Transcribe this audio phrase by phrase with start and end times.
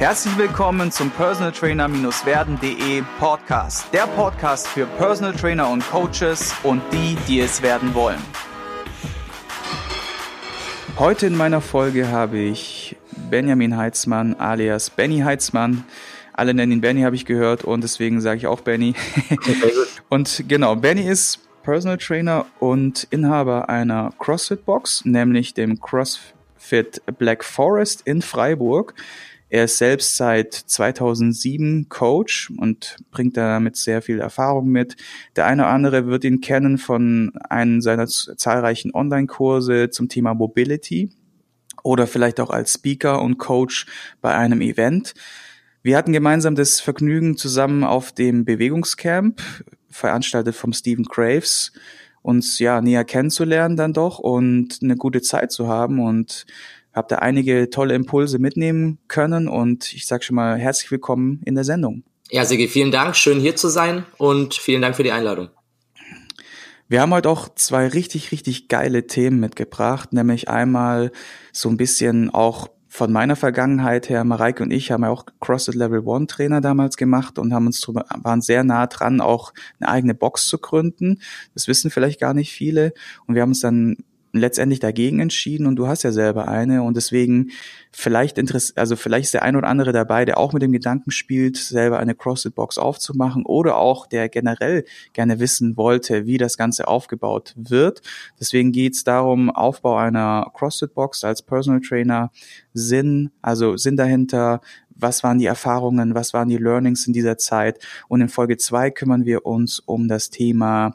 [0.00, 3.92] Herzlich willkommen zum Personal Trainer-werden.de Podcast.
[3.92, 8.18] Der Podcast für Personal Trainer und Coaches und die, die es werden wollen.
[10.98, 12.96] Heute in meiner Folge habe ich
[13.28, 15.84] Benjamin Heitzmann alias Benny Heitzmann.
[16.32, 18.94] Alle nennen ihn Benny, habe ich gehört, und deswegen sage ich auch Benny.
[20.08, 27.44] und genau, Benny ist Personal Trainer und Inhaber einer CrossFit Box, nämlich dem CrossFit Black
[27.44, 28.94] Forest in Freiburg.
[29.50, 34.96] Er ist selbst seit 2007 Coach und bringt damit sehr viel Erfahrung mit.
[35.34, 41.10] Der eine oder andere wird ihn kennen von einem seiner zahlreichen Online-Kurse zum Thema Mobility
[41.82, 43.86] oder vielleicht auch als Speaker und Coach
[44.20, 45.14] bei einem Event.
[45.82, 49.42] Wir hatten gemeinsam das Vergnügen, zusammen auf dem Bewegungscamp,
[49.88, 51.72] veranstaltet vom Stephen Graves,
[52.22, 56.46] uns ja näher kennenzulernen dann doch und eine gute Zeit zu haben und
[56.92, 61.54] habe da einige tolle Impulse mitnehmen können und ich sage schon mal herzlich willkommen in
[61.54, 62.04] der Sendung.
[62.30, 65.48] Ja, Sigi, vielen Dank, schön hier zu sein und vielen Dank für die Einladung.
[66.88, 71.12] Wir haben heute auch zwei richtig, richtig geile Themen mitgebracht, nämlich einmal
[71.52, 75.76] so ein bisschen auch von meiner Vergangenheit her, Mareike und ich haben ja auch CrossFit
[75.76, 79.88] Level One Trainer damals gemacht und haben uns drüber, waren sehr nah dran, auch eine
[79.88, 81.20] eigene Box zu gründen.
[81.54, 82.92] Das wissen vielleicht gar nicht viele.
[83.26, 83.98] Und wir haben uns dann
[84.32, 87.50] letztendlich dagegen entschieden und du hast ja selber eine und deswegen
[87.90, 91.10] vielleicht interess also vielleicht ist der ein oder andere dabei, der auch mit dem Gedanken
[91.10, 96.56] spielt, selber eine CrossFit Box aufzumachen oder auch der generell gerne wissen wollte, wie das
[96.56, 98.02] Ganze aufgebaut wird.
[98.38, 102.30] Deswegen geht es darum, Aufbau einer CrossFit Box als Personal Trainer,
[102.72, 104.60] Sinn, also Sinn dahinter,
[105.02, 108.90] was waren die Erfahrungen, was waren die Learnings in dieser Zeit und in Folge zwei
[108.90, 110.94] kümmern wir uns um das Thema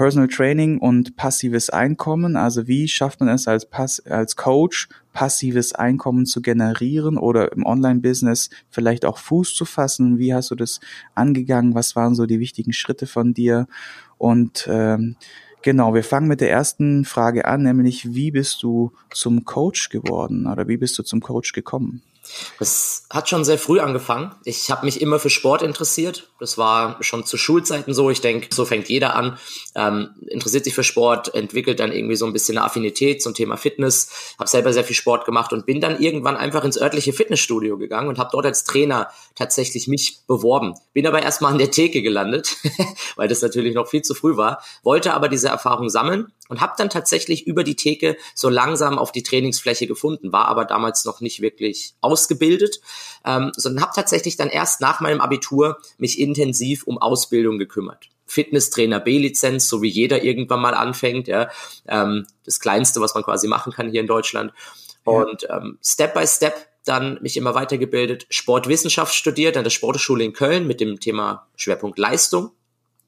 [0.00, 2.34] Personal Training und passives Einkommen.
[2.34, 7.66] Also wie schafft man es als, Pass als Coach, passives Einkommen zu generieren oder im
[7.66, 10.18] Online-Business vielleicht auch Fuß zu fassen?
[10.18, 10.80] Wie hast du das
[11.14, 11.74] angegangen?
[11.74, 13.68] Was waren so die wichtigen Schritte von dir?
[14.16, 15.16] Und ähm,
[15.60, 20.46] genau, wir fangen mit der ersten Frage an, nämlich wie bist du zum Coach geworden
[20.46, 22.00] oder wie bist du zum Coach gekommen?
[22.58, 24.34] Das hat schon sehr früh angefangen.
[24.44, 26.30] Ich habe mich immer für Sport interessiert.
[26.38, 28.10] Das war schon zu Schulzeiten so.
[28.10, 29.38] Ich denke, so fängt jeder an.
[29.74, 33.56] Ähm, interessiert sich für Sport, entwickelt dann irgendwie so ein bisschen eine Affinität zum Thema
[33.56, 34.34] Fitness.
[34.38, 38.08] Habe selber sehr viel Sport gemacht und bin dann irgendwann einfach ins örtliche Fitnessstudio gegangen
[38.08, 40.74] und habe dort als Trainer tatsächlich mich beworben.
[40.92, 42.56] Bin aber erstmal an der Theke gelandet,
[43.16, 44.62] weil das natürlich noch viel zu früh war.
[44.82, 49.12] Wollte aber diese Erfahrung sammeln und habe dann tatsächlich über die Theke so langsam auf
[49.12, 52.80] die Trainingsfläche gefunden, war aber damals noch nicht wirklich ausgebildet,
[53.24, 58.08] ähm, sondern habe tatsächlich dann erst nach meinem Abitur mich intensiv um Ausbildung gekümmert.
[58.26, 61.48] Fitnesstrainer B-Lizenz, so wie jeder irgendwann mal anfängt, ja,
[61.88, 64.52] ähm, das Kleinste, was man quasi machen kann hier in Deutschland.
[65.04, 66.54] Und ähm, Step by Step
[66.84, 71.98] dann mich immer weitergebildet, Sportwissenschaft studiert an der Sportschule in Köln mit dem Thema Schwerpunkt
[71.98, 72.52] Leistung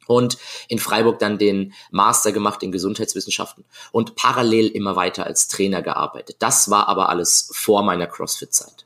[0.07, 5.83] und in Freiburg dann den Master gemacht in Gesundheitswissenschaften und parallel immer weiter als Trainer
[5.83, 6.37] gearbeitet.
[6.41, 8.82] Das war aber alles vor meiner CrossFit-Zeit.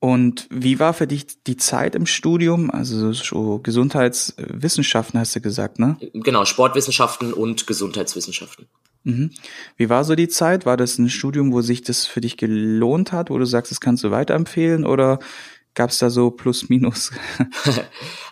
[0.00, 2.70] Und wie war für dich die Zeit im Studium?
[2.70, 5.96] Also so Gesundheitswissenschaften hast du gesagt, ne?
[6.12, 8.68] Genau, Sportwissenschaften und Gesundheitswissenschaften.
[9.02, 9.32] Mhm.
[9.76, 10.66] Wie war so die Zeit?
[10.66, 13.80] War das ein Studium, wo sich das für dich gelohnt hat, wo du sagst, das
[13.80, 14.86] kannst du weiterempfehlen?
[14.86, 15.18] Oder
[15.78, 17.12] Gab es da so Plus, Minus?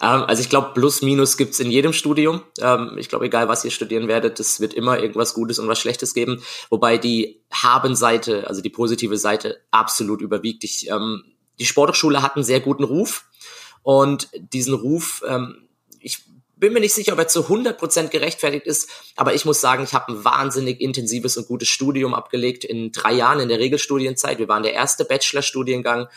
[0.03, 2.43] Ähm, also ich glaube, Plus, Minus gibt's in jedem Studium.
[2.61, 5.79] Ähm, ich glaube, egal was ihr studieren werdet, es wird immer irgendwas Gutes und was
[5.79, 6.43] Schlechtes geben.
[6.69, 10.65] Wobei die Haben-Seite, also die positive Seite, absolut überwiegt.
[10.65, 11.23] Ich, ähm,
[11.59, 13.27] die Sporthochschule hat einen sehr guten Ruf
[13.83, 15.23] und diesen Ruf,
[16.01, 16.25] ich
[16.57, 19.95] bin mir nicht sicher, ob er zu 100% gerechtfertigt ist, aber ich muss sagen, ich
[19.95, 24.39] habe ein wahnsinnig intensives und gutes Studium abgelegt in drei Jahren in der Regelstudienzeit.
[24.39, 26.09] Wir waren der erste Bachelorstudiengang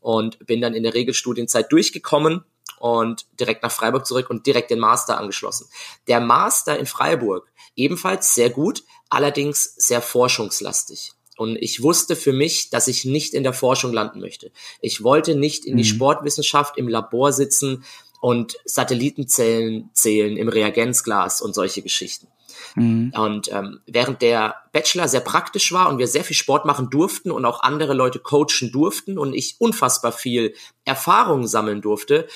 [0.00, 2.44] und bin dann in der Regelstudienzeit durchgekommen
[2.78, 5.68] und direkt nach Freiburg zurück und direkt den Master angeschlossen.
[6.06, 11.12] Der Master in Freiburg ebenfalls sehr gut, allerdings sehr forschungslastig.
[11.38, 14.50] Und ich wusste für mich, dass ich nicht in der Forschung landen möchte.
[14.80, 15.88] Ich wollte nicht in die mhm.
[15.88, 17.84] Sportwissenschaft im Labor sitzen
[18.20, 22.26] und Satellitenzellen zählen im Reagenzglas und solche Geschichten.
[22.74, 23.12] Mhm.
[23.16, 27.30] Und ähm, während der Bachelor sehr praktisch war und wir sehr viel Sport machen durften
[27.30, 32.26] und auch andere Leute coachen durften und ich unfassbar viel Erfahrung sammeln durfte,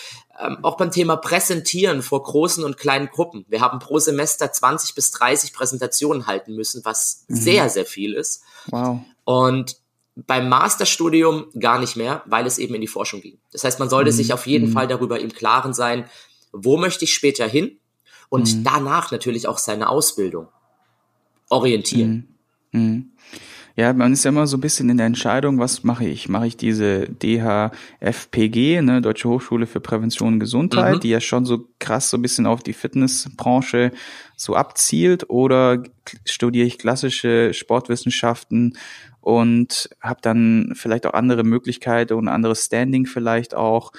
[0.40, 3.44] ähm, auch beim Thema Präsentieren vor großen und kleinen Gruppen.
[3.48, 7.36] Wir haben pro Semester 20 bis 30 Präsentationen halten müssen, was mhm.
[7.36, 8.42] sehr, sehr viel ist.
[8.66, 9.00] Wow.
[9.24, 9.76] Und
[10.14, 13.38] beim Masterstudium gar nicht mehr, weil es eben in die Forschung ging.
[13.50, 14.16] Das heißt, man sollte mhm.
[14.16, 14.72] sich auf jeden mhm.
[14.72, 16.04] Fall darüber im Klaren sein,
[16.52, 17.78] wo möchte ich später hin
[18.32, 18.64] und mhm.
[18.64, 20.48] danach natürlich auch seine Ausbildung
[21.50, 22.28] orientieren.
[22.72, 22.80] Mhm.
[22.80, 23.08] mhm.
[23.74, 26.28] Ja, man ist ja immer so ein bisschen in der Entscheidung, was mache ich?
[26.28, 31.00] Mache ich diese DHFPG, ne, Deutsche Hochschule für Prävention und Gesundheit, mhm.
[31.00, 33.92] die ja schon so krass so ein bisschen auf die Fitnessbranche
[34.36, 35.82] so abzielt, oder
[36.26, 38.76] studiere ich klassische Sportwissenschaften
[39.22, 43.92] und habe dann vielleicht auch andere Möglichkeiten und anderes Standing vielleicht auch.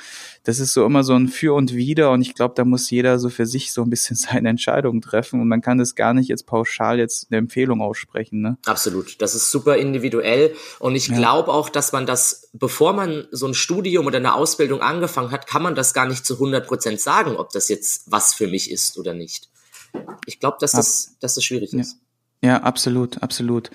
[0.44, 3.18] Das ist so immer so ein Für und Wider und ich glaube, da muss jeder
[3.20, 6.28] so für sich so ein bisschen seine Entscheidung treffen und man kann das gar nicht
[6.28, 8.42] jetzt pauschal jetzt eine Empfehlung aussprechen.
[8.42, 8.58] Ne?
[8.66, 11.16] Absolut, das ist super individuell und ich ja.
[11.16, 15.48] glaube auch, dass man das, bevor man so ein Studium oder eine Ausbildung angefangen hat,
[15.48, 18.70] kann man das gar nicht zu 100 Prozent sagen, ob das jetzt was für mich
[18.70, 19.50] ist oder nicht.
[20.26, 21.98] Ich glaube, dass das, dass das schwierig ist.
[22.42, 23.70] Ja, ja absolut, absolut.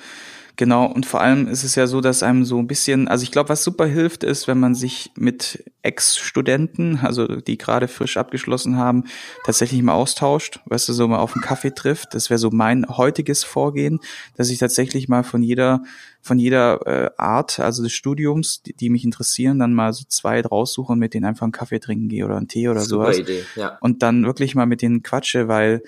[0.58, 3.31] Genau, und vor allem ist es ja so, dass einem so ein bisschen, also ich
[3.31, 8.76] glaube, was super hilft, ist, wenn man sich mit Ex-Studenten, also die gerade frisch abgeschlossen
[8.76, 9.05] haben,
[9.44, 12.12] tatsächlich mal austauscht, weißt du, so mal auf einen Kaffee trifft.
[12.12, 14.00] Das wäre so mein heutiges Vorgehen,
[14.37, 15.84] dass ich tatsächlich mal von jeder,
[16.22, 20.40] von jeder äh, Art, also des Studiums, die, die mich interessieren, dann mal so zwei
[20.40, 23.19] raussuche und mit denen einfach einen Kaffee trinken gehe oder einen Tee oder super sowas.
[23.20, 23.78] Idee, ja.
[23.81, 25.84] Und dann wirklich mal mit denen quatsche, weil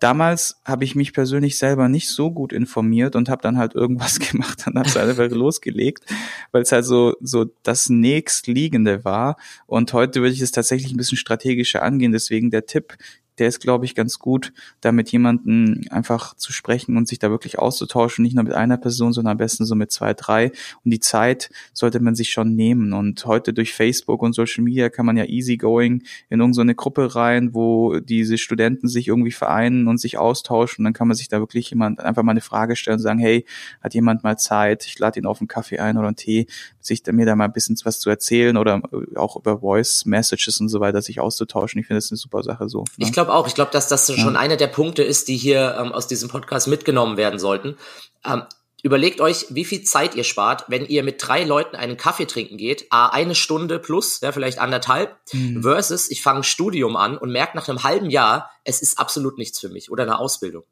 [0.00, 4.18] damals habe ich mich persönlich selber nicht so gut informiert und habe dann halt irgendwas
[4.30, 6.04] gemacht und habe es einfach losgelegt,
[6.50, 9.36] weil es halt so so das nächstliegende war.
[9.66, 12.12] Und heute würde ich es tatsächlich ein bisschen strategischer angehen.
[12.12, 12.96] Deswegen der Tipp,
[13.40, 17.30] der ist, glaube ich, ganz gut, da mit jemandem einfach zu sprechen und sich da
[17.30, 20.52] wirklich auszutauschen, nicht nur mit einer Person, sondern am besten so mit zwei, drei.
[20.84, 22.92] Und die Zeit sollte man sich schon nehmen.
[22.92, 27.54] Und heute durch Facebook und Social Media kann man ja easygoing in irgendeine Gruppe rein,
[27.54, 30.84] wo diese Studenten sich irgendwie vereinen und sich austauschen.
[30.84, 33.46] Dann kann man sich da wirklich jemand einfach mal eine Frage stellen und sagen, hey,
[33.80, 34.84] hat jemand mal Zeit?
[34.84, 36.46] Ich lade ihn auf einen Kaffee ein oder einen Tee,
[36.80, 38.82] sich mir da mal ein bisschen was zu erzählen oder
[39.16, 41.80] auch über Voice Messages und so weiter sich auszutauschen.
[41.80, 42.80] Ich finde das eine super Sache so.
[42.80, 43.06] Ne?
[43.06, 43.46] Ich glaube glaube auch.
[43.46, 44.40] Ich glaube, dass das schon ja.
[44.40, 47.76] einer der Punkte ist, die hier ähm, aus diesem Podcast mitgenommen werden sollten.
[48.24, 48.42] Ähm,
[48.82, 52.56] überlegt euch, wie viel Zeit ihr spart, wenn ihr mit drei Leuten einen Kaffee trinken
[52.56, 55.62] geht, a, eine Stunde plus, ja, vielleicht anderthalb, mhm.
[55.62, 59.38] versus ich fange ein Studium an und merke nach einem halben Jahr, es ist absolut
[59.38, 60.64] nichts für mich oder eine Ausbildung.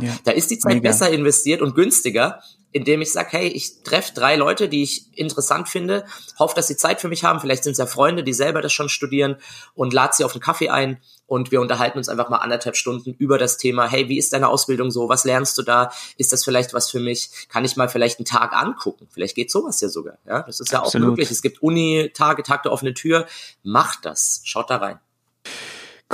[0.00, 0.16] Ja.
[0.24, 0.90] da ist die Zeit Mega.
[0.90, 2.40] besser investiert und günstiger,
[2.74, 6.04] indem ich sage, hey, ich treffe drei Leute, die ich interessant finde,
[6.40, 8.72] hoffe, dass sie Zeit für mich haben, vielleicht sind es ja Freunde, die selber das
[8.72, 9.36] schon studieren
[9.74, 13.14] und lade sie auf einen Kaffee ein und wir unterhalten uns einfach mal anderthalb Stunden
[13.14, 16.44] über das Thema, hey, wie ist deine Ausbildung so, was lernst du da, ist das
[16.44, 19.88] vielleicht was für mich, kann ich mal vielleicht einen Tag angucken, vielleicht geht sowas ja
[19.88, 21.06] sogar, ja, das ist ja Absolut.
[21.06, 23.26] auch möglich, es gibt Uni-Tage, Tag der offene Tür,
[23.62, 24.98] macht das, schaut da rein.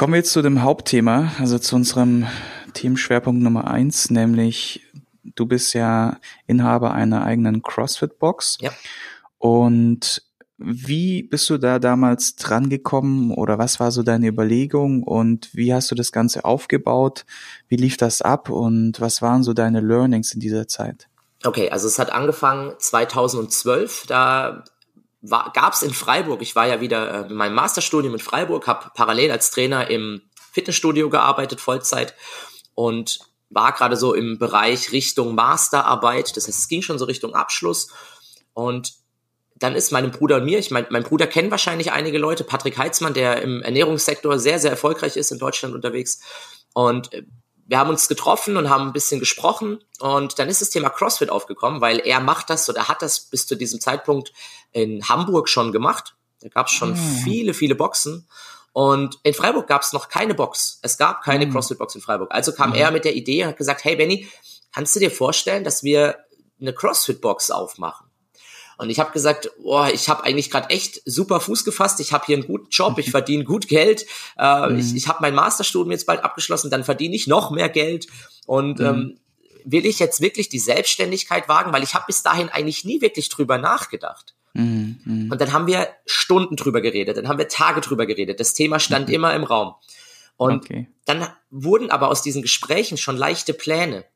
[0.00, 2.26] Kommen wir jetzt zu dem Hauptthema, also zu unserem
[2.72, 4.86] Themenschwerpunkt Nummer eins, nämlich
[5.22, 6.16] du bist ja
[6.46, 8.56] Inhaber einer eigenen CrossFit-Box.
[8.62, 8.70] Ja.
[9.36, 10.22] Und
[10.56, 15.74] wie bist du da damals dran gekommen oder was war so deine Überlegung und wie
[15.74, 17.26] hast du das Ganze aufgebaut?
[17.68, 21.10] Wie lief das ab und was waren so deine Learnings in dieser Zeit?
[21.44, 24.06] Okay, also es hat angefangen 2012.
[24.06, 24.64] Da
[25.28, 28.90] gab es in Freiburg, ich war ja wieder äh, in meinem Masterstudium in Freiburg, habe
[28.94, 30.22] parallel als Trainer im
[30.52, 32.14] Fitnessstudio gearbeitet, Vollzeit
[32.74, 33.20] und
[33.50, 36.36] war gerade so im Bereich Richtung Masterarbeit.
[36.36, 37.88] Das heißt, es ging schon so Richtung Abschluss.
[38.54, 38.94] Und
[39.56, 42.78] dann ist meinem Bruder und mir, ich meine, mein Bruder kennt wahrscheinlich einige Leute, Patrick
[42.78, 46.20] Heitzmann, der im Ernährungssektor sehr, sehr erfolgreich ist in Deutschland unterwegs.
[46.72, 47.24] Und äh,
[47.70, 51.30] wir haben uns getroffen und haben ein bisschen gesprochen und dann ist das Thema CrossFit
[51.30, 54.32] aufgekommen, weil er macht das oder hat das bis zu diesem Zeitpunkt
[54.72, 56.16] in Hamburg schon gemacht.
[56.40, 57.20] Da gab es schon mhm.
[57.22, 58.26] viele, viele Boxen
[58.72, 60.80] und in Freiburg gab es noch keine Box.
[60.82, 61.52] Es gab keine mhm.
[61.52, 62.34] CrossFit-Box in Freiburg.
[62.34, 62.76] Also kam mhm.
[62.76, 64.28] er mit der Idee und hat gesagt, hey Benny,
[64.74, 66.16] kannst du dir vorstellen, dass wir
[66.60, 68.09] eine CrossFit-Box aufmachen?
[68.80, 72.00] Und ich habe gesagt, oh, ich habe eigentlich gerade echt super Fuß gefasst.
[72.00, 74.06] Ich habe hier einen guten Job, ich verdiene gut Geld.
[74.38, 74.78] Äh, mhm.
[74.78, 78.06] Ich, ich habe mein Masterstudium jetzt bald abgeschlossen, dann verdiene ich noch mehr Geld.
[78.46, 78.86] Und mhm.
[78.86, 79.18] ähm,
[79.66, 81.74] will ich jetzt wirklich die Selbstständigkeit wagen?
[81.74, 84.34] Weil ich habe bis dahin eigentlich nie wirklich drüber nachgedacht.
[84.54, 88.40] Mhm, und dann haben wir Stunden drüber geredet, dann haben wir Tage drüber geredet.
[88.40, 89.14] Das Thema stand mhm.
[89.14, 89.74] immer im Raum.
[90.38, 90.88] Und okay.
[91.04, 94.06] dann wurden aber aus diesen Gesprächen schon leichte Pläne.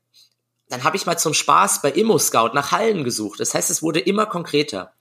[0.69, 3.41] Dann habe ich mal zum Spaß bei Immo Scout nach Hallen gesucht.
[3.41, 4.95] Das heißt, es wurde immer konkreter.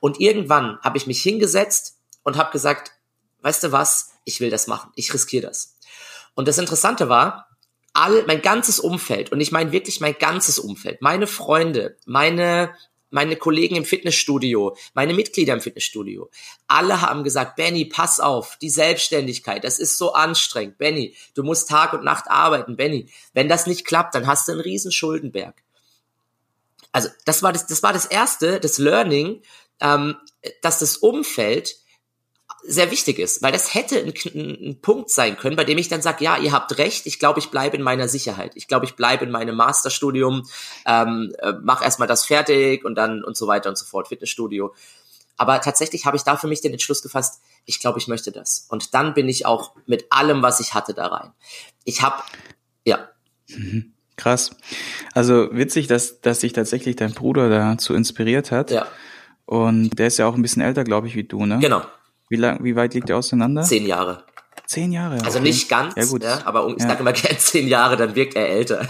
[0.00, 2.92] Und irgendwann habe ich mich hingesetzt und habe gesagt,
[3.40, 5.78] weißt du was, ich will das machen, ich riskiere das.
[6.34, 7.48] Und das Interessante war,
[7.94, 12.74] all mein ganzes Umfeld, und ich meine wirklich mein ganzes Umfeld, meine Freunde, meine
[13.16, 16.30] meine Kollegen im Fitnessstudio, meine Mitglieder im Fitnessstudio,
[16.66, 20.76] alle haben gesagt, Benny, pass auf, die Selbstständigkeit, das ist so anstrengend.
[20.76, 22.76] Benny, du musst Tag und Nacht arbeiten.
[22.76, 25.54] Benny, wenn das nicht klappt, dann hast du einen riesen Schuldenberg.
[26.92, 29.40] Also das war das, das war das erste, das Learning,
[29.80, 30.16] ähm,
[30.60, 31.74] dass das Umfeld
[32.68, 36.02] sehr wichtig ist, weil das hätte ein, ein Punkt sein können, bei dem ich dann
[36.02, 38.52] sage, ja, ihr habt recht, ich glaube, ich bleibe in meiner Sicherheit.
[38.54, 40.48] Ich glaube, ich bleibe in meinem Masterstudium,
[40.86, 44.74] ähm, äh, mach erstmal das fertig und dann und so weiter und so fort, Fitnessstudio.
[45.36, 48.66] Aber tatsächlich habe ich da für mich den Entschluss gefasst, ich glaube, ich möchte das.
[48.68, 51.32] Und dann bin ich auch mit allem, was ich hatte, da rein.
[51.84, 52.22] Ich habe,
[52.84, 53.08] ja.
[53.48, 53.92] Mhm.
[54.16, 54.50] Krass.
[55.12, 58.70] Also witzig, dass, dass sich tatsächlich dein Bruder dazu inspiriert hat.
[58.70, 58.86] Ja.
[59.44, 61.58] Und der ist ja auch ein bisschen älter, glaube ich, wie du, ne?
[61.60, 61.82] Genau.
[62.28, 63.62] Wie lang, wie weit liegt ihr auseinander?
[63.62, 64.24] Zehn Jahre.
[64.66, 65.24] Zehn Jahre.
[65.24, 66.24] Also nicht ganz, ja, gut.
[66.24, 66.88] Ja, aber ich ja.
[66.88, 68.88] sage immer gern zehn Jahre, dann wirkt er älter.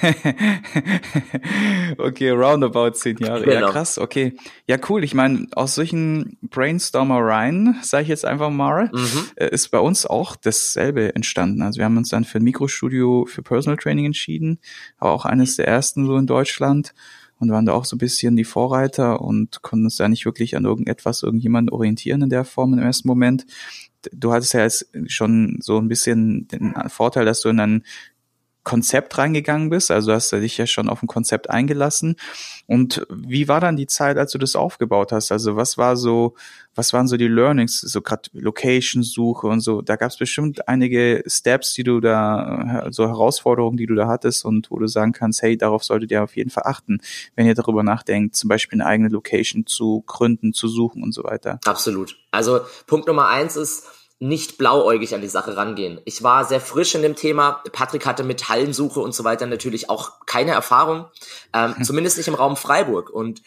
[1.98, 3.42] okay, roundabout zehn Jahre.
[3.42, 3.66] Genau.
[3.66, 4.36] Ja, krass, okay.
[4.68, 5.02] Ja, cool.
[5.02, 9.24] Ich meine, aus solchen Brainstormereien, sage ich jetzt einfach mal, mhm.
[9.34, 11.62] Äh, ist bei uns auch dasselbe entstanden.
[11.62, 14.60] Also wir haben uns dann für ein Mikrostudio für Personal Training entschieden,
[14.98, 16.94] aber auch eines der ersten so in Deutschland
[17.38, 20.56] und waren da auch so ein bisschen die Vorreiter und konnten uns da nicht wirklich
[20.56, 23.46] an irgendetwas, irgendjemanden orientieren in der Form im ersten Moment.
[24.12, 27.84] Du hattest ja jetzt schon so ein bisschen den Vorteil, dass du in ein
[28.66, 29.92] Konzept reingegangen bist.
[29.92, 32.16] Also hast du dich ja schon auf ein Konzept eingelassen.
[32.66, 35.30] Und wie war dann die Zeit, als du das aufgebaut hast?
[35.30, 36.34] Also was war so,
[36.74, 39.82] was waren so die Learnings, so gerade Location-Suche und so?
[39.82, 44.44] Da gab es bestimmt einige Steps, die du da, so Herausforderungen, die du da hattest
[44.44, 46.98] und wo du sagen kannst, hey, darauf solltet ihr auf jeden Fall achten,
[47.36, 51.22] wenn ihr darüber nachdenkt, zum Beispiel eine eigene Location zu gründen, zu suchen und so
[51.22, 51.60] weiter.
[51.64, 52.18] Absolut.
[52.32, 53.84] Also Punkt Nummer eins ist,
[54.18, 56.00] nicht blauäugig an die Sache rangehen.
[56.04, 57.62] Ich war sehr frisch in dem Thema.
[57.72, 61.06] Patrick hatte mit Hallensuche und so weiter natürlich auch keine Erfahrung,
[61.52, 61.84] ähm, hm.
[61.84, 63.10] zumindest nicht im Raum Freiburg.
[63.10, 63.42] Und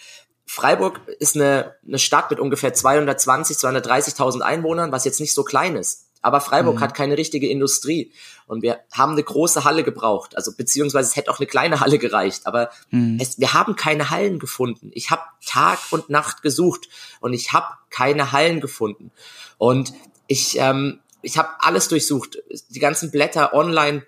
[0.46, 5.76] Freiburg ist eine, eine Stadt mit ungefähr 220, 230.000 Einwohnern, was jetzt nicht so klein
[5.76, 6.10] ist.
[6.22, 6.80] Aber Freiburg mhm.
[6.82, 8.12] hat keine richtige Industrie.
[8.46, 10.36] Und wir haben eine große Halle gebraucht.
[10.36, 12.46] Also beziehungsweise es hätte auch eine kleine Halle gereicht.
[12.46, 13.18] Aber mhm.
[13.22, 14.92] es, wir haben keine Hallen gefunden.
[14.94, 16.90] Ich habe Tag und Nacht gesucht
[17.22, 19.12] und ich habe keine Hallen gefunden.
[19.58, 19.94] Und
[20.30, 22.38] ich, ähm, ich habe alles durchsucht,
[22.70, 24.06] die ganzen Blätter online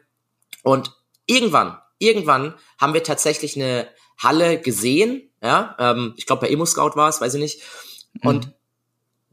[0.64, 6.66] und irgendwann, irgendwann haben wir tatsächlich eine Halle gesehen, ja, ähm, ich glaube bei Emo
[6.66, 7.62] Scout war es, weiß ich nicht,
[8.22, 8.30] mhm.
[8.30, 8.54] und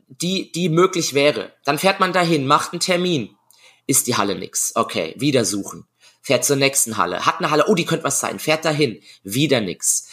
[0.09, 1.52] die, die möglich wäre.
[1.64, 3.37] Dann fährt man dahin, macht einen Termin,
[3.87, 5.87] ist die Halle nix, okay, wieder suchen,
[6.23, 9.61] fährt zur nächsten Halle, hat eine Halle, oh, die könnte was sein, fährt dahin, wieder
[9.61, 10.09] nix.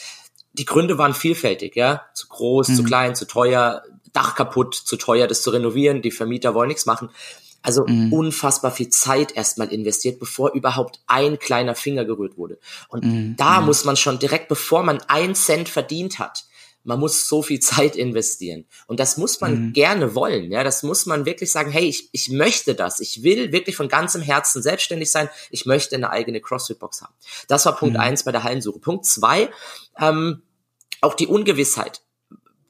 [0.52, 2.76] Die Gründe waren vielfältig, ja, zu groß, mhm.
[2.76, 3.84] zu klein, zu teuer,
[4.16, 7.10] Dach kaputt, zu teuer, das zu renovieren, die Vermieter wollen nichts machen.
[7.66, 8.14] Also mhm.
[8.14, 12.60] unfassbar viel Zeit erstmal investiert, bevor überhaupt ein kleiner Finger gerührt wurde.
[12.90, 13.36] Und mhm.
[13.38, 13.66] da mhm.
[13.66, 16.46] muss man schon direkt, bevor man ein Cent verdient hat,
[16.84, 18.66] man muss so viel Zeit investieren.
[18.86, 19.74] Und das muss man mhm.
[19.74, 20.52] gerne wollen.
[20.52, 23.00] Ja, das muss man wirklich sagen, hey, ich, ich möchte das.
[23.00, 25.30] Ich will wirklich von ganzem Herzen selbstständig sein.
[25.50, 27.14] Ich möchte eine eigene CrossFit-Box haben.
[27.48, 28.02] Das war Punkt mhm.
[28.02, 28.78] eins bei der Hallensuche.
[28.78, 29.50] Punkt zwei,
[30.00, 30.44] ähm,
[31.02, 32.02] auch die Ungewissheit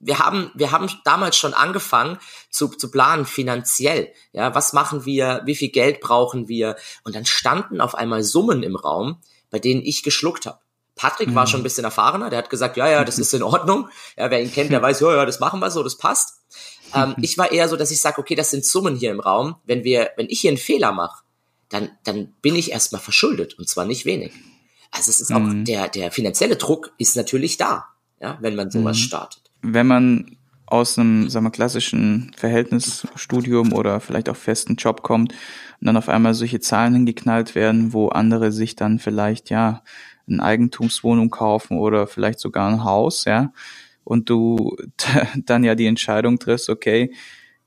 [0.05, 2.19] wir haben, wir haben damals schon angefangen
[2.49, 4.13] zu, zu planen finanziell.
[4.33, 5.41] Ja, was machen wir?
[5.45, 6.75] Wie viel Geld brauchen wir?
[7.03, 9.17] Und dann standen auf einmal Summen im Raum,
[9.49, 10.59] bei denen ich geschluckt habe.
[10.95, 11.35] Patrick mhm.
[11.35, 13.89] war schon ein bisschen erfahrener, der hat gesagt, ja, ja, das ist in Ordnung.
[14.15, 16.39] Ja, wer ihn kennt, der weiß, ja, ja, das machen wir so, das passt.
[16.93, 19.55] Ähm, ich war eher so, dass ich sage, okay, das sind Summen hier im Raum.
[19.65, 21.23] Wenn wir, wenn ich hier einen Fehler mache,
[21.69, 24.31] dann, dann bin ich erstmal verschuldet und zwar nicht wenig.
[24.91, 25.65] Also es ist auch mhm.
[25.65, 27.87] der, der finanzielle Druck ist natürlich da,
[28.21, 29.01] ja, wenn man sowas mhm.
[29.01, 35.33] startet wenn man aus einem, sagen wir, klassischen Verhältnisstudium oder vielleicht auch festen Job kommt
[35.79, 39.83] und dann auf einmal solche Zahlen hingeknallt werden, wo andere sich dann vielleicht, ja,
[40.27, 43.51] eine Eigentumswohnung kaufen oder vielleicht sogar ein Haus, ja,
[44.03, 44.75] und du
[45.35, 47.13] dann ja die Entscheidung triffst, okay,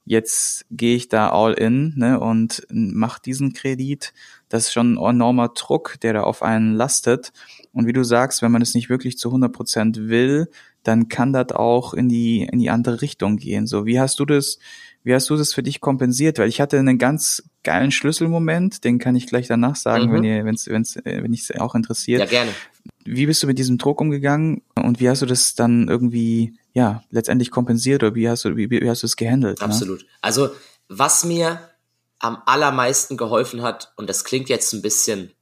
[0.04, 4.14] jetzt gehe ich da all in ne, und mach diesen Kredit.
[4.48, 7.32] Das ist schon ein enormer Druck, der da auf einen lastet.
[7.72, 10.48] Und wie du sagst, wenn man es nicht wirklich zu 100 Prozent will,
[10.88, 13.66] dann kann das auch in die, in die andere Richtung gehen.
[13.66, 14.58] So, wie hast du das,
[15.04, 16.38] wie hast du das für dich kompensiert?
[16.38, 20.12] Weil ich hatte einen ganz geilen Schlüsselmoment, den kann ich gleich danach sagen, mhm.
[20.14, 22.20] wenn ihr, wenn's, wenn's, äh, wenn ich auch interessiert.
[22.20, 22.52] Ja, gerne.
[23.04, 27.02] Wie bist du mit diesem Druck umgegangen und wie hast du das dann irgendwie, ja,
[27.10, 29.60] letztendlich kompensiert oder wie hast du, wie, wie hast du es gehandelt?
[29.60, 29.66] Ne?
[29.66, 30.00] Absolut.
[30.00, 30.06] Ne?
[30.22, 30.48] Also,
[30.88, 31.60] was mir
[32.18, 35.32] am allermeisten geholfen hat, und das klingt jetzt ein bisschen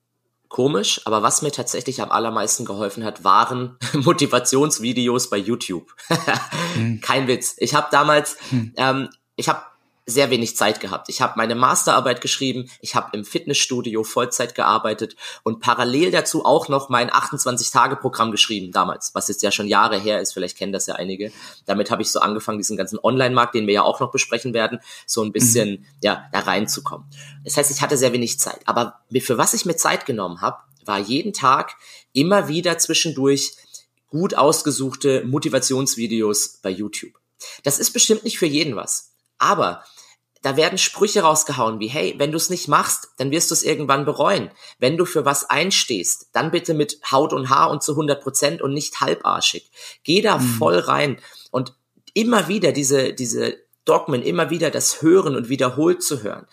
[0.49, 5.95] komisch, aber was mir tatsächlich am allermeisten geholfen hat, waren Motivationsvideos bei YouTube.
[6.75, 7.01] hm.
[7.01, 7.57] Kein Witz.
[7.59, 8.73] Ich habe damals, hm.
[8.77, 9.63] ähm, ich habe
[10.07, 11.09] sehr wenig Zeit gehabt.
[11.09, 16.69] Ich habe meine Masterarbeit geschrieben, ich habe im Fitnessstudio Vollzeit gearbeitet und parallel dazu auch
[16.69, 20.87] noch mein 28-Tage-Programm geschrieben damals, was jetzt ja schon Jahre her ist, vielleicht kennen das
[20.87, 21.33] ja einige.
[21.67, 24.79] Damit habe ich so angefangen, diesen ganzen Online-Markt, den wir ja auch noch besprechen werden,
[25.07, 25.87] so ein bisschen mhm.
[26.03, 27.09] ja da reinzukommen.
[27.45, 28.61] Das heißt, ich hatte sehr wenig Zeit.
[28.65, 31.75] Aber für was ich mir Zeit genommen habe, war jeden Tag
[32.13, 33.57] immer wieder zwischendurch
[34.09, 37.13] gut ausgesuchte Motivationsvideos bei YouTube.
[37.65, 39.11] Das ist bestimmt nicht für jeden was.
[39.39, 39.83] Aber
[40.43, 43.63] da werden Sprüche rausgehauen wie, hey, wenn du es nicht machst, dann wirst du es
[43.63, 44.51] irgendwann bereuen.
[44.79, 48.63] Wenn du für was einstehst, dann bitte mit Haut und Haar und zu 100 Prozent
[48.63, 49.71] und nicht halbarschig.
[50.05, 50.43] Geh da mhm.
[50.43, 51.19] voll rein
[51.51, 51.75] und
[52.15, 56.47] immer wieder diese, diese Dogmen, immer wieder das Hören und wiederholt zu hören.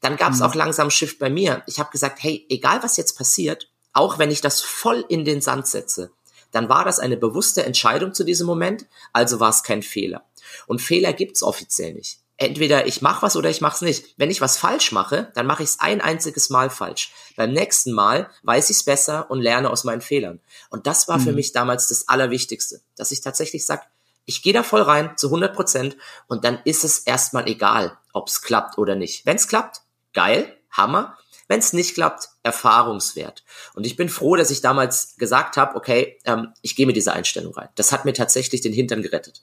[0.00, 0.46] Dann gab es mhm.
[0.46, 1.62] auch langsam Shift bei mir.
[1.66, 5.40] Ich habe gesagt, hey, egal was jetzt passiert, auch wenn ich das voll in den
[5.40, 6.12] Sand setze,
[6.52, 10.24] dann war das eine bewusste Entscheidung zu diesem Moment, also war es kein Fehler.
[10.66, 14.14] Und Fehler gibt's offiziell nicht entweder ich mache was oder ich mache es nicht.
[14.16, 17.12] Wenn ich was falsch mache, dann mache ich es ein einziges Mal falsch.
[17.36, 20.40] Beim nächsten Mal weiß ich es besser und lerne aus meinen Fehlern.
[20.70, 21.22] Und das war mhm.
[21.22, 23.82] für mich damals das Allerwichtigste, dass ich tatsächlich sage,
[24.24, 25.96] ich gehe da voll rein zu 100 Prozent
[26.28, 29.26] und dann ist es erstmal egal, ob es klappt oder nicht.
[29.26, 29.82] Wenn es klappt,
[30.12, 31.16] geil, Hammer.
[31.46, 33.42] Wenn es nicht klappt, erfahrungswert.
[33.74, 37.12] Und ich bin froh, dass ich damals gesagt habe, okay, ähm, ich gehe mit dieser
[37.12, 37.68] Einstellung rein.
[37.74, 39.42] Das hat mir tatsächlich den Hintern gerettet.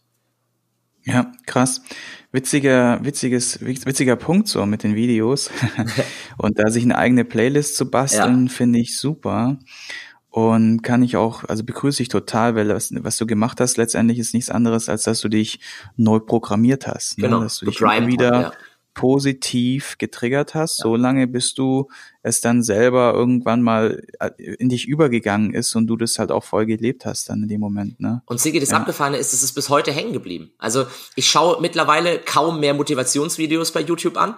[1.07, 1.81] Ja, krass.
[2.33, 5.49] Witziger, witziges, witziger Punkt so mit den Videos.
[6.37, 8.51] und da sich eine eigene Playlist zu basteln, ja.
[8.51, 9.57] finde ich super.
[10.29, 14.19] Und kann ich auch, also begrüße ich total, weil was, was du gemacht hast, letztendlich
[14.19, 15.61] ist nichts anderes, als dass du dich
[15.95, 17.17] neu programmiert hast.
[17.17, 17.23] Ne?
[17.23, 17.39] Genau.
[17.41, 18.51] Dass du dich immer wieder, ja
[18.97, 20.83] positiv getriggert hast, ja.
[20.83, 21.87] so lange bis du
[22.23, 26.43] es dann selber irgendwann mal äh, in dich übergegangen ist und du das halt auch
[26.43, 27.99] voll gelebt hast dann in dem Moment.
[27.99, 28.23] Ne?
[28.25, 28.77] Und Sigi, das ja.
[28.77, 30.51] Abgefahrene ist, es ist bis heute hängen geblieben.
[30.57, 34.35] Also ich schaue mittlerweile kaum mehr Motivationsvideos bei YouTube an.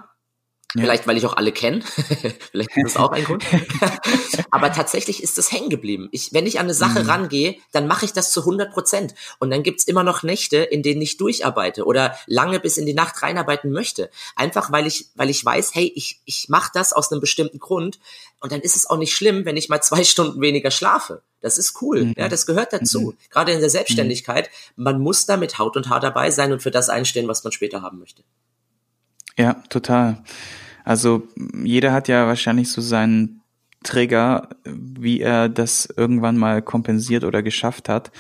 [0.76, 0.84] Ja.
[0.84, 1.82] Vielleicht, weil ich auch alle kenne.
[2.52, 3.44] Vielleicht ist das auch ein Grund.
[4.52, 6.10] Aber tatsächlich ist es hängen geblieben.
[6.12, 7.10] Ich, wenn ich an eine Sache mhm.
[7.10, 9.16] rangehe, dann mache ich das zu 100 Prozent.
[9.40, 12.94] Und dann gibt's immer noch Nächte, in denen ich durcharbeite oder lange bis in die
[12.94, 14.12] Nacht reinarbeiten möchte.
[14.36, 18.00] Einfach, weil ich, weil ich weiß, hey, ich, ich mache das aus einem bestimmten Grund.
[18.40, 21.24] Und dann ist es auch nicht schlimm, wenn ich mal zwei Stunden weniger schlafe.
[21.42, 22.06] Das ist cool.
[22.06, 22.14] Mhm.
[22.16, 23.00] Ja, das gehört dazu.
[23.00, 23.18] Mhm.
[23.32, 24.52] Gerade in der Selbstständigkeit.
[24.76, 27.54] Man muss da mit Haut und Haar dabei sein und für das einstehen, was man
[27.54, 28.24] später haben möchte.
[29.40, 30.22] Ja, total.
[30.84, 31.28] Also
[31.64, 33.42] jeder hat ja wahrscheinlich so seinen
[33.84, 38.12] Trigger, wie er das irgendwann mal kompensiert oder geschafft hat.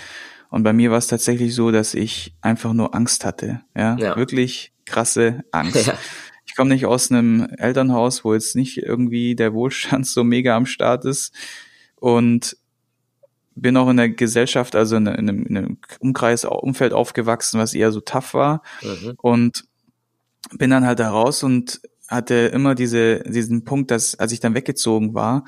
[0.49, 3.61] Und bei mir war es tatsächlich so, dass ich einfach nur Angst hatte.
[3.75, 4.15] Ja, ja.
[4.15, 5.87] wirklich krasse Angst.
[5.87, 5.97] Ja.
[6.45, 10.65] Ich komme nicht aus einem Elternhaus, wo jetzt nicht irgendwie der Wohlstand so mega am
[10.65, 11.31] Start ist.
[11.95, 12.57] Und
[13.53, 17.91] bin auch in der Gesellschaft, also in einem, in einem Umkreis, Umfeld aufgewachsen, was eher
[17.91, 18.63] so tough war.
[18.81, 19.13] Mhm.
[19.17, 19.68] Und
[20.57, 24.55] bin dann halt da raus und hatte immer diese, diesen Punkt, dass als ich dann
[24.55, 25.45] weggezogen war,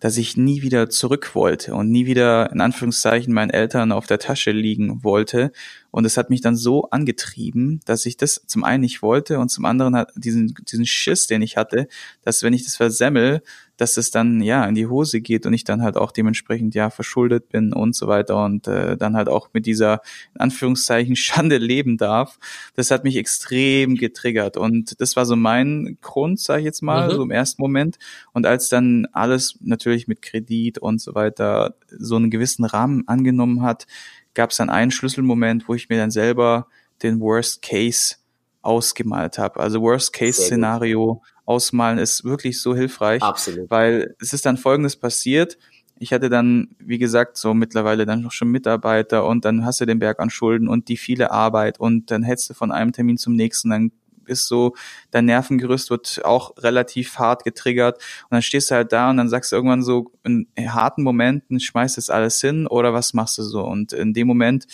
[0.00, 4.18] dass ich nie wieder zurück wollte und nie wieder in Anführungszeichen meinen Eltern auf der
[4.18, 5.52] Tasche liegen wollte.
[5.90, 9.48] Und es hat mich dann so angetrieben, dass ich das zum einen nicht wollte und
[9.50, 11.88] zum anderen hat diesen, diesen Schiss, den ich hatte,
[12.22, 13.42] dass wenn ich das versemmel,
[13.80, 16.90] dass es dann ja in die Hose geht und ich dann halt auch dementsprechend ja
[16.90, 20.02] verschuldet bin und so weiter und äh, dann halt auch mit dieser
[20.34, 22.38] in Anführungszeichen Schande leben darf.
[22.74, 27.08] Das hat mich extrem getriggert und das war so mein Grund, sage ich jetzt mal,
[27.08, 27.14] mhm.
[27.14, 27.98] so im ersten Moment.
[28.32, 33.62] Und als dann alles natürlich mit Kredit und so weiter so einen gewissen Rahmen angenommen
[33.62, 33.86] hat,
[34.34, 36.66] gab es dann einen Schlüsselmoment, wo ich mir dann selber
[37.02, 38.16] den Worst Case
[38.62, 39.60] ausgemalt habe.
[39.60, 43.22] Also Worst Case Szenario ausmalen ist wirklich so hilfreich.
[43.22, 43.70] Absolut.
[43.70, 45.58] Weil es ist dann Folgendes passiert.
[45.98, 49.86] Ich hatte dann, wie gesagt, so mittlerweile dann noch schon Mitarbeiter und dann hast du
[49.86, 53.18] den Berg an Schulden und die viele Arbeit und dann hättest du von einem Termin
[53.18, 53.92] zum nächsten, dann
[54.30, 54.74] ist so,
[55.10, 59.28] dein Nervengerüst wird auch relativ hart getriggert und dann stehst du halt da und dann
[59.28, 63.42] sagst du irgendwann so in harten Momenten, schmeißt das alles hin oder was machst du
[63.42, 63.62] so?
[63.62, 64.66] Und in dem Moment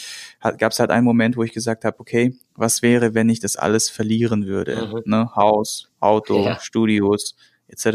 [0.58, 3.56] gab es halt einen Moment, wo ich gesagt habe, okay, was wäre, wenn ich das
[3.56, 4.88] alles verlieren würde?
[4.92, 5.02] Mhm.
[5.10, 5.30] Ne?
[5.34, 6.60] Haus, Auto, ja.
[6.60, 7.36] Studios,
[7.68, 7.86] etc.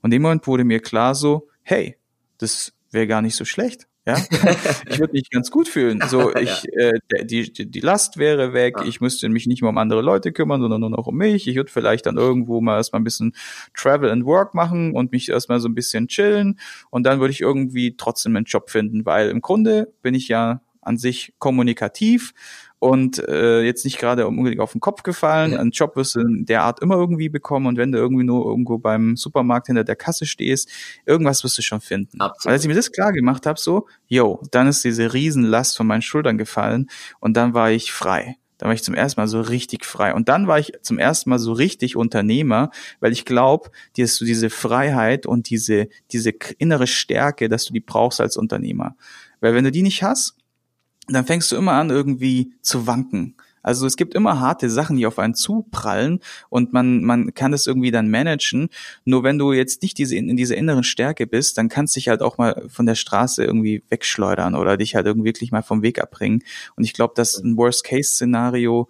[0.00, 1.96] Und in dem Moment wurde mir klar so, hey,
[2.38, 3.86] das wäre gar nicht so schlecht.
[4.06, 4.16] Ja,
[4.88, 6.00] ich würde mich ganz gut fühlen.
[6.06, 6.90] So, ich, ja.
[6.90, 8.76] äh, die, die, Last wäre weg.
[8.78, 8.84] Ja.
[8.84, 11.48] Ich müsste mich nicht mehr um andere Leute kümmern, sondern nur noch um mich.
[11.48, 13.34] Ich würde vielleicht dann irgendwo mal erstmal ein bisschen
[13.74, 16.60] Travel and Work machen und mich erstmal so ein bisschen chillen.
[16.90, 20.60] Und dann würde ich irgendwie trotzdem einen Job finden, weil im Grunde bin ich ja
[20.82, 22.32] an sich kommunikativ
[22.78, 25.52] und äh, jetzt nicht gerade unbedingt auf den Kopf gefallen.
[25.52, 25.60] Ja.
[25.60, 28.44] Einen Job wirst du in der Art immer irgendwie bekommen und wenn du irgendwie nur
[28.44, 30.70] irgendwo beim Supermarkt hinter der Kasse stehst,
[31.06, 32.20] irgendwas wirst du schon finden.
[32.20, 32.52] Absolut.
[32.52, 36.02] Als ich mir das klar gemacht habe, so, yo, dann ist diese Riesenlast von meinen
[36.02, 36.88] Schultern gefallen
[37.20, 38.36] und dann war ich frei.
[38.58, 40.14] Dann war ich zum ersten Mal so richtig frei.
[40.14, 44.24] Und dann war ich zum ersten Mal so richtig Unternehmer, weil ich glaube, dass du
[44.24, 48.96] diese Freiheit und diese, diese innere Stärke, dass du die brauchst als Unternehmer.
[49.40, 50.35] Weil wenn du die nicht hast,
[51.08, 53.34] dann fängst du immer an, irgendwie zu wanken.
[53.66, 57.66] Also es gibt immer harte Sachen, die auf einen zuprallen und man, man kann das
[57.66, 58.68] irgendwie dann managen.
[59.04, 62.08] Nur wenn du jetzt nicht diese, in dieser inneren Stärke bist, dann kannst du dich
[62.08, 65.82] halt auch mal von der Straße irgendwie wegschleudern oder dich halt irgendwie wirklich mal vom
[65.82, 66.44] Weg abbringen.
[66.76, 68.88] Und ich glaube, dass ein Worst-Case-Szenario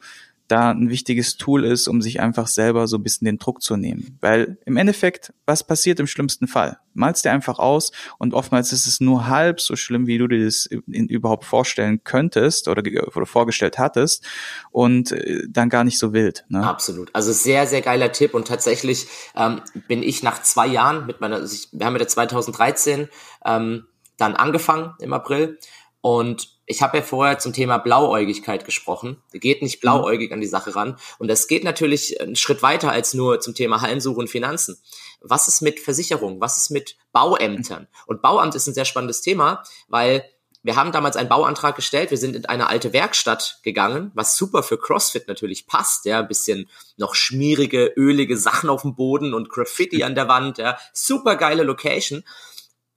[0.49, 3.77] da ein wichtiges Tool ist, um sich einfach selber so ein bisschen den Druck zu
[3.77, 4.19] nehmen.
[4.21, 6.79] Weil im Endeffekt, was passiert im schlimmsten Fall?
[6.95, 10.45] Malst dir einfach aus und oftmals ist es nur halb so schlimm, wie du dir
[10.45, 12.83] das überhaupt vorstellen könntest oder,
[13.15, 14.25] oder vorgestellt hattest
[14.71, 16.45] und äh, dann gar nicht so wild.
[16.49, 16.67] Ne?
[16.67, 17.11] Absolut.
[17.13, 21.37] Also sehr, sehr geiler Tipp und tatsächlich ähm, bin ich nach zwei Jahren mit meiner,
[21.37, 23.09] also ich, wir haben ja 2013
[23.45, 25.59] ähm, dann angefangen im April
[26.07, 29.21] und ich habe ja vorher zum Thema Blauäugigkeit gesprochen.
[29.33, 30.97] Geht nicht blauäugig an die Sache ran.
[31.19, 34.79] Und das geht natürlich einen Schritt weiter als nur zum Thema Hallensuche und Finanzen.
[35.21, 36.40] Was ist mit Versicherung?
[36.40, 37.88] Was ist mit Bauämtern?
[38.07, 40.25] Und Bauamt ist ein sehr spannendes Thema, weil
[40.62, 42.12] wir haben damals einen Bauantrag gestellt.
[42.12, 46.05] Wir sind in eine alte Werkstatt gegangen, was super für CrossFit natürlich passt.
[46.05, 50.59] Ja, ein bisschen noch schmierige, ölige Sachen auf dem Boden und Graffiti an der Wand.
[50.59, 52.23] Ja, super geile Location.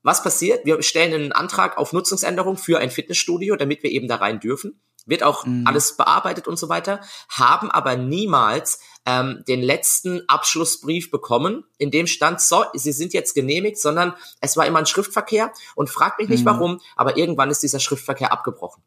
[0.01, 0.65] Was passiert?
[0.65, 4.81] Wir stellen einen Antrag auf Nutzungsänderung für ein Fitnessstudio, damit wir eben da rein dürfen.
[5.05, 5.65] Wird auch mhm.
[5.65, 12.05] alles bearbeitet und so weiter, haben aber niemals ähm, den letzten Abschlussbrief bekommen, in dem
[12.05, 16.29] stand, so, sie sind jetzt genehmigt, sondern es war immer ein Schriftverkehr und fragt mich
[16.29, 16.49] nicht mhm.
[16.49, 18.83] warum, aber irgendwann ist dieser Schriftverkehr abgebrochen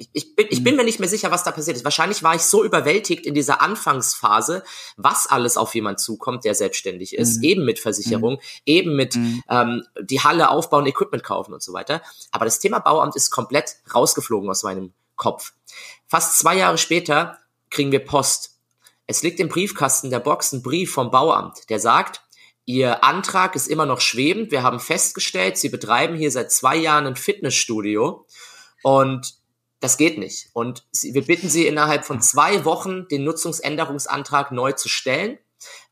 [0.00, 0.78] ich, ich, bin, ich bin mhm.
[0.78, 1.84] mir nicht mehr sicher, was da passiert ist.
[1.84, 4.64] Wahrscheinlich war ich so überwältigt in dieser Anfangsphase,
[4.96, 7.44] was alles auf jemand zukommt, der selbstständig ist, mhm.
[7.44, 8.38] eben mit Versicherung, mhm.
[8.64, 9.42] eben mit mhm.
[9.50, 12.00] ähm, die Halle aufbauen, Equipment kaufen und so weiter.
[12.30, 15.52] Aber das Thema Bauamt ist komplett rausgeflogen aus meinem Kopf.
[16.06, 18.58] Fast zwei Jahre später kriegen wir Post.
[19.06, 22.22] Es liegt im Briefkasten der Box ein Brief vom Bauamt, der sagt,
[22.66, 24.52] Ihr Antrag ist immer noch schwebend.
[24.52, 28.26] Wir haben festgestellt, Sie betreiben hier seit zwei Jahren ein Fitnessstudio
[28.82, 29.39] und
[29.80, 30.50] das geht nicht.
[30.52, 35.38] Und wir bitten Sie innerhalb von zwei Wochen den Nutzungsänderungsantrag neu zu stellen,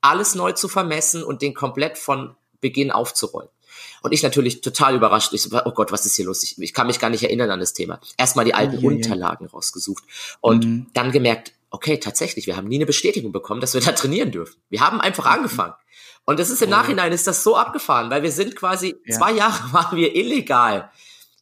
[0.01, 3.49] alles neu zu vermessen und den komplett von Beginn aufzurollen.
[4.03, 5.33] Und ich natürlich total überrascht.
[5.33, 6.43] Ich so, oh Gott, was ist hier los?
[6.43, 8.01] Ich, ich kann mich gar nicht erinnern an das Thema.
[8.17, 9.51] Erstmal die alten oh, Unterlagen ja.
[9.51, 10.05] rausgesucht
[10.41, 10.87] und mhm.
[10.95, 14.57] dann gemerkt, okay, tatsächlich, wir haben nie eine Bestätigung bekommen, dass wir da trainieren dürfen.
[14.69, 15.33] Wir haben einfach mhm.
[15.33, 15.75] angefangen.
[16.25, 19.17] Und das ist im Nachhinein ist das so abgefahren, weil wir sind quasi ja.
[19.17, 20.91] zwei Jahre waren wir illegal.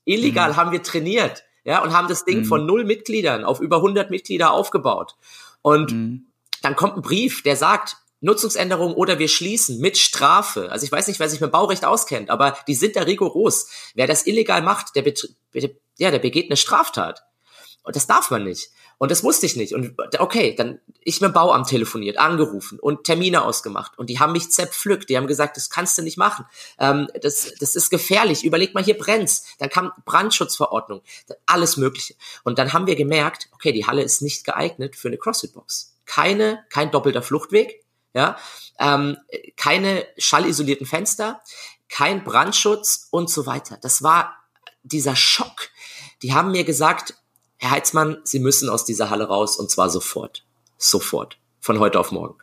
[0.05, 0.57] Illegal mhm.
[0.57, 2.45] haben wir trainiert ja, und haben das Ding mhm.
[2.45, 5.17] von null Mitgliedern auf über 100 Mitglieder aufgebaut.
[5.63, 6.27] Und mhm.
[6.63, 10.71] dann kommt ein Brief, der sagt, Nutzungsänderung oder wir schließen mit Strafe.
[10.71, 13.69] Also ich weiß nicht, wer sich mit Baurecht auskennt, aber die sind da rigoros.
[13.95, 15.13] Wer das illegal macht, der,
[15.99, 17.25] ja, der begeht eine Straftat.
[17.83, 18.71] Und das darf man nicht.
[18.99, 19.75] Und das wusste ich nicht.
[19.75, 23.99] Und okay, dann ich mit dem Bauamt telefoniert, angerufen und Termine ausgemacht.
[23.99, 25.11] Und die haben mich zerpflückt.
[25.11, 26.47] Die haben gesagt, das kannst du nicht machen.
[26.79, 28.45] Ähm, das, das ist gefährlich.
[28.45, 29.45] Überleg mal, hier brennt's.
[29.59, 31.03] Dann kam Brandschutzverordnung,
[31.45, 32.15] alles Mögliche.
[32.43, 35.95] Und dann haben wir gemerkt, okay, die Halle ist nicht geeignet für eine CrossFit-Box.
[36.07, 38.39] Keine, kein doppelter Fluchtweg, ja,
[38.79, 39.19] ähm,
[39.57, 41.43] keine schallisolierten Fenster,
[41.89, 43.79] kein Brandschutz und so weiter.
[43.83, 44.37] Das war
[44.83, 45.69] dieser Schock.
[46.23, 47.15] Die haben mir gesagt,
[47.67, 50.45] Herr Heitzmann, Sie müssen aus dieser Halle raus und zwar sofort.
[50.79, 51.37] Sofort.
[51.59, 52.37] Von heute auf morgen.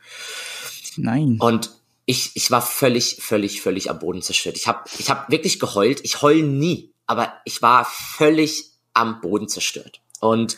[0.98, 1.38] Nein.
[1.40, 1.72] Und
[2.06, 4.58] ich, ich war völlig, völlig, völlig am Boden zerstört.
[4.58, 6.02] Ich habe ich hab wirklich geheult.
[6.04, 10.02] Ich heul nie, aber ich war völlig am Boden zerstört.
[10.20, 10.58] Und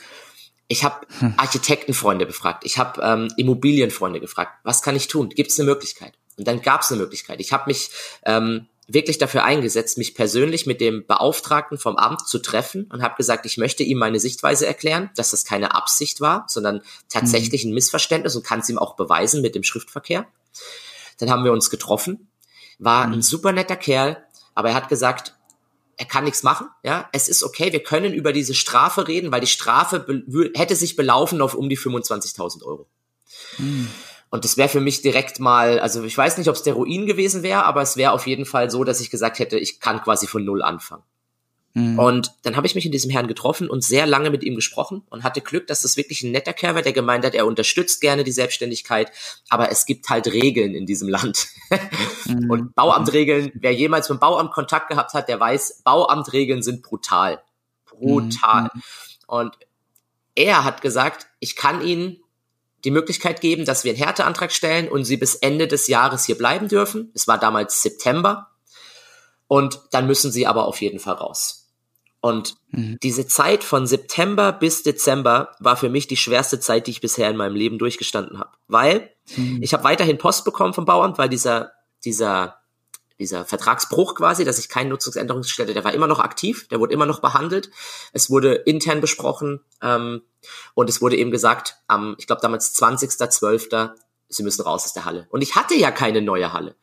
[0.67, 1.35] ich habe hm.
[1.37, 2.63] Architektenfreunde befragt.
[2.65, 4.53] Ich habe ähm, Immobilienfreunde gefragt.
[4.63, 5.29] Was kann ich tun?
[5.29, 6.13] Gibt es eine Möglichkeit?
[6.37, 7.39] Und dann gab es eine Möglichkeit.
[7.39, 7.91] Ich habe mich
[8.25, 13.15] ähm, wirklich dafür eingesetzt, mich persönlich mit dem Beauftragten vom Amt zu treffen und habe
[13.15, 17.71] gesagt, ich möchte ihm meine Sichtweise erklären, dass das keine Absicht war, sondern tatsächlich mhm.
[17.71, 20.27] ein Missverständnis und kann es ihm auch beweisen mit dem Schriftverkehr.
[21.17, 22.27] Dann haben wir uns getroffen,
[22.77, 23.13] war mhm.
[23.13, 25.35] ein super netter Kerl, aber er hat gesagt,
[25.97, 29.41] er kann nichts machen, ja, es ist okay, wir können über diese Strafe reden, weil
[29.41, 30.05] die Strafe
[30.53, 32.87] hätte sich belaufen auf um die 25.000 Euro.
[33.57, 33.89] Mhm.
[34.29, 37.05] Und das wäre für mich direkt mal, also ich weiß nicht, ob es der Ruin
[37.05, 40.01] gewesen wäre, aber es wäre auf jeden Fall so, dass ich gesagt hätte, ich kann
[40.01, 41.03] quasi von null anfangen.
[41.75, 41.99] Mhm.
[41.99, 45.03] Und dann habe ich mich in diesem Herrn getroffen und sehr lange mit ihm gesprochen
[45.09, 47.99] und hatte Glück, dass das wirklich ein netter Kerl war, der gemeint hat, er unterstützt
[47.99, 49.11] gerne die Selbstständigkeit,
[49.49, 51.47] aber es gibt halt Regeln in diesem Land.
[52.25, 52.49] mhm.
[52.49, 57.43] Und Bauamtregeln, wer jemals mit dem Bauamt Kontakt gehabt hat, der weiß, Bauamtregeln sind brutal.
[57.85, 58.69] Brutal.
[58.73, 58.81] Mhm.
[59.27, 59.57] Und
[60.33, 62.21] er hat gesagt, ich kann Ihnen
[62.85, 66.37] die Möglichkeit geben, dass wir einen Härteantrag stellen und sie bis Ende des Jahres hier
[66.37, 67.11] bleiben dürfen.
[67.13, 68.51] Es war damals September.
[69.47, 71.65] Und dann müssen sie aber auf jeden Fall raus.
[72.21, 72.97] Und mhm.
[73.03, 77.29] diese Zeit von September bis Dezember war für mich die schwerste Zeit, die ich bisher
[77.29, 78.51] in meinem Leben durchgestanden habe.
[78.67, 79.59] Weil mhm.
[79.61, 82.61] ich habe weiterhin Post bekommen vom Bauamt, weil dieser, dieser
[83.19, 87.05] dieser Vertragsbruch quasi, dass ich keine Nutzungsänderungsstelle, der war immer noch aktiv, der wurde immer
[87.05, 87.69] noch behandelt.
[88.11, 90.21] Es wurde intern besprochen ähm,
[90.73, 93.91] und es wurde eben gesagt, am, ich glaube damals 20.12.,
[94.27, 95.27] sie müssen raus aus der Halle.
[95.29, 96.75] Und ich hatte ja keine neue Halle.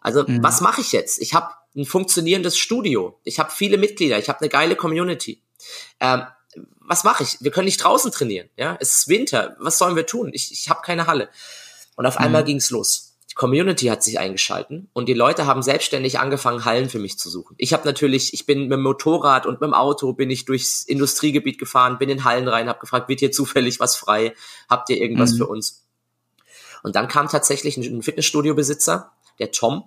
[0.00, 0.42] Also mhm.
[0.42, 1.20] was mache ich jetzt?
[1.20, 5.42] Ich habe ein funktionierendes Studio, ich habe viele Mitglieder, ich habe eine geile Community.
[5.98, 6.22] Ähm,
[6.80, 7.40] was mache ich?
[7.40, 8.48] Wir können nicht draußen trainieren.
[8.56, 9.56] Ja, es ist Winter.
[9.60, 10.30] Was sollen wir tun?
[10.32, 11.28] Ich, ich habe keine Halle.
[11.94, 12.46] Und auf einmal mhm.
[12.46, 13.09] ging's los.
[13.40, 17.54] Community hat sich eingeschalten und die Leute haben selbstständig angefangen, Hallen für mich zu suchen.
[17.56, 20.82] Ich habe natürlich, ich bin mit dem Motorrad und mit dem Auto bin ich durchs
[20.82, 24.34] Industriegebiet gefahren, bin in Hallen rein, habe gefragt, wird hier zufällig was frei?
[24.68, 25.36] Habt ihr irgendwas mhm.
[25.38, 25.86] für uns?
[26.82, 29.84] Und dann kam tatsächlich ein Fitnessstudio-Besitzer, der Tom,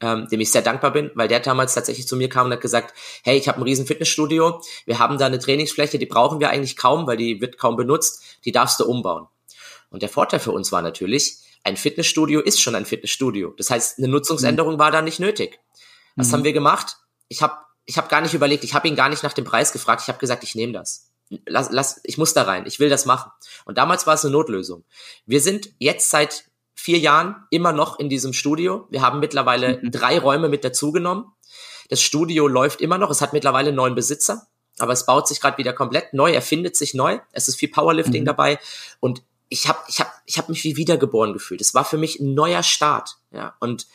[0.00, 2.60] ähm, dem ich sehr dankbar bin, weil der damals tatsächlich zu mir kam und hat
[2.60, 6.50] gesagt, hey, ich habe ein riesen Fitnessstudio, wir haben da eine Trainingsfläche, die brauchen wir
[6.50, 9.26] eigentlich kaum, weil die wird kaum benutzt, die darfst du umbauen.
[9.90, 13.54] Und der Vorteil für uns war natürlich, ein Fitnessstudio ist schon ein Fitnessstudio.
[13.56, 14.78] Das heißt, eine Nutzungsänderung mhm.
[14.78, 15.60] war da nicht nötig.
[16.16, 16.32] Was mhm.
[16.32, 16.96] haben wir gemacht?
[17.28, 19.72] Ich habe ich hab gar nicht überlegt, ich habe ihn gar nicht nach dem Preis
[19.72, 21.10] gefragt, ich habe gesagt, ich nehme das.
[21.46, 23.32] Lass, lass, ich muss da rein, ich will das machen.
[23.64, 24.84] Und damals war es eine Notlösung.
[25.26, 26.44] Wir sind jetzt seit
[26.74, 28.86] vier Jahren immer noch in diesem Studio.
[28.90, 29.90] Wir haben mittlerweile mhm.
[29.90, 31.26] drei Räume mit dazugenommen.
[31.88, 33.10] Das Studio läuft immer noch.
[33.10, 34.46] Es hat mittlerweile neun Besitzer,
[34.78, 37.18] aber es baut sich gerade wieder komplett neu, erfindet sich neu.
[37.32, 38.26] Es ist viel Powerlifting mhm.
[38.26, 38.58] dabei
[39.00, 39.22] und
[39.52, 41.60] ich habe ich hab, ich hab mich wie wiedergeboren gefühlt.
[41.60, 43.18] Es war für mich ein neuer Start.
[43.30, 43.86] Ja, und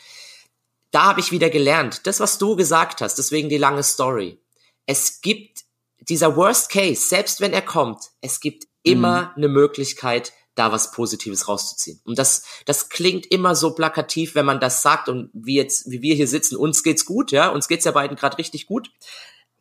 [0.91, 2.01] da habe ich wieder gelernt.
[2.05, 4.39] Das, was du gesagt hast, deswegen die lange Story.
[4.85, 5.65] Es gibt
[5.99, 9.29] dieser Worst Case, selbst wenn er kommt, es gibt immer mhm.
[9.35, 11.99] eine Möglichkeit, da was Positives rauszuziehen.
[12.05, 16.01] Und das, das klingt immer so plakativ, wenn man das sagt und wie jetzt, wie
[16.01, 18.91] wir hier sitzen, uns geht's gut, ja, uns geht's ja beiden gerade richtig gut.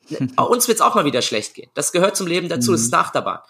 [0.37, 1.71] uns wird's auch mal wieder schlecht gehen.
[1.75, 2.77] Das gehört zum Leben dazu, mhm.
[2.77, 3.41] ist Nachterbahn.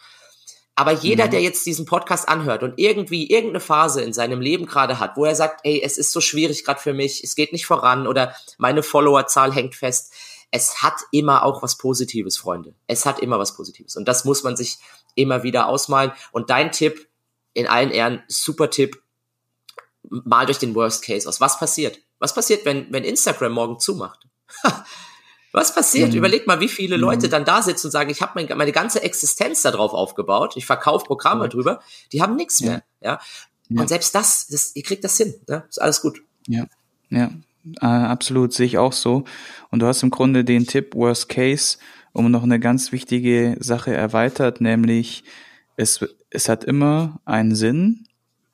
[0.78, 1.30] Aber jeder, mhm.
[1.30, 5.24] der jetzt diesen Podcast anhört und irgendwie irgendeine Phase in seinem Leben gerade hat, wo
[5.24, 8.36] er sagt, ey, es ist so schwierig gerade für mich, es geht nicht voran oder
[8.58, 10.12] meine Followerzahl hängt fest,
[10.50, 12.74] es hat immer auch was Positives, Freunde.
[12.86, 13.96] Es hat immer was Positives.
[13.96, 14.76] Und das muss man sich
[15.14, 16.12] immer wieder ausmalen.
[16.30, 17.08] Und dein Tipp,
[17.54, 19.02] in allen Ehren, super Tipp,
[20.02, 21.40] mal durch den Worst Case aus.
[21.40, 21.98] Was passiert?
[22.18, 24.26] Was passiert, wenn, wenn Instagram morgen zumacht?
[25.56, 26.10] Was passiert?
[26.10, 26.18] Mhm.
[26.18, 27.30] Überleg mal, wie viele Leute mhm.
[27.30, 31.06] dann da sitzen und sagen, ich habe mein, meine ganze Existenz darauf aufgebaut, ich verkaufe
[31.06, 31.48] Programme ja.
[31.48, 31.80] drüber,
[32.12, 32.66] die haben nichts ja.
[32.66, 32.82] mehr.
[33.00, 33.20] Ja?
[33.70, 33.80] ja?
[33.80, 35.34] Und selbst das, das, ihr kriegt das hin.
[35.48, 35.64] Ja?
[35.66, 36.22] Ist alles gut.
[36.46, 36.66] Ja,
[37.08, 37.30] ja,
[37.80, 39.24] äh, absolut, sehe ich auch so.
[39.70, 41.78] Und du hast im Grunde den Tipp Worst Case
[42.12, 45.24] um noch eine ganz wichtige Sache erweitert, nämlich
[45.78, 48.06] es, es hat immer einen Sinn,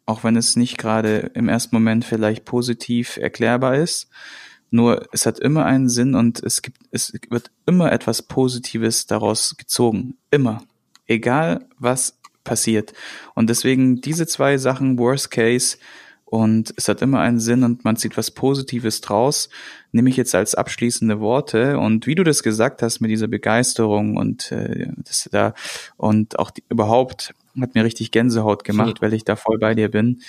[0.06, 4.08] auch wenn es nicht gerade im ersten Moment vielleicht positiv erklärbar ist.
[4.72, 9.54] Nur es hat immer einen Sinn und es gibt, es wird immer etwas Positives daraus
[9.58, 10.16] gezogen.
[10.30, 10.64] Immer.
[11.06, 12.94] Egal was passiert.
[13.34, 15.76] Und deswegen diese zwei Sachen, Worst Case
[16.24, 19.50] und es hat immer einen Sinn und man zieht was Positives draus,
[19.92, 21.78] nehme ich jetzt als abschließende Worte.
[21.78, 25.52] Und wie du das gesagt hast mit dieser Begeisterung und äh, das da
[25.98, 29.90] und auch die, überhaupt hat mir richtig Gänsehaut gemacht, weil ich da voll bei dir
[29.90, 30.22] bin.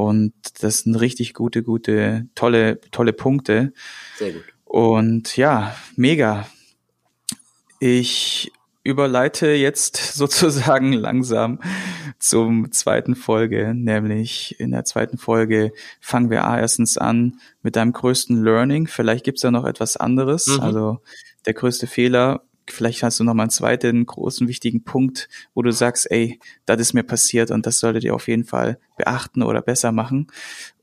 [0.00, 0.32] Und
[0.62, 3.74] das sind richtig gute, gute, tolle, tolle Punkte.
[4.16, 4.44] Sehr gut.
[4.64, 6.46] Und ja, mega.
[7.80, 8.50] Ich
[8.82, 11.60] überleite jetzt sozusagen langsam
[12.18, 18.42] zum zweiten Folge, nämlich in der zweiten Folge fangen wir erstens an mit deinem größten
[18.42, 18.86] Learning.
[18.86, 20.46] Vielleicht gibt's da noch etwas anderes.
[20.46, 20.60] Mhm.
[20.60, 21.00] Also
[21.44, 25.72] der größte Fehler, vielleicht hast du noch mal einen zweiten großen wichtigen Punkt, wo du
[25.72, 29.62] sagst, ey, das ist mir passiert und das solltet ihr auf jeden Fall beachten oder
[29.62, 30.28] besser machen.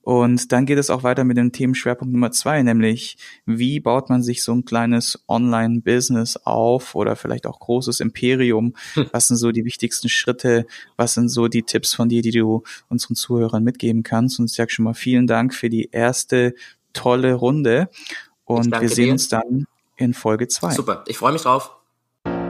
[0.07, 4.23] Und dann geht es auch weiter mit dem Themenschwerpunkt Nummer zwei, nämlich wie baut man
[4.23, 8.73] sich so ein kleines Online-Business auf oder vielleicht auch großes Imperium?
[8.93, 9.09] Hm.
[9.11, 10.65] Was sind so die wichtigsten Schritte?
[10.95, 14.39] Was sind so die Tipps von dir, die du unseren Zuhörern mitgeben kannst?
[14.39, 16.55] Und ich sage schon mal vielen Dank für die erste
[16.93, 17.89] tolle Runde.
[18.45, 19.11] Und wir sehen dir.
[19.11, 20.71] uns dann in Folge zwei.
[20.71, 21.76] Super, ich freue mich drauf.